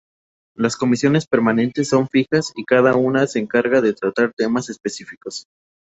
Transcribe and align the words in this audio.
Las 0.55 0.77
comisiones 0.77 1.27
permanentes 1.27 1.89
son 1.89 2.09
fijas 2.09 2.53
y 2.55 2.65
cada 2.65 2.95
una 2.95 3.27
se 3.27 3.37
encarga 3.37 3.81
de 3.81 3.93
tratar 3.93 4.33
temas 4.33 4.67
específicos. 4.71 5.45